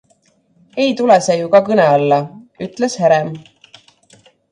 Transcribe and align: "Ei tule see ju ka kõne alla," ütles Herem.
"Ei 0.83 0.91
tule 0.99 1.17
see 1.25 1.35
ju 1.41 1.51
ka 1.55 1.61
kõne 1.67 1.85
alla," 1.97 2.19
ütles 2.69 2.97
Herem. 3.03 3.31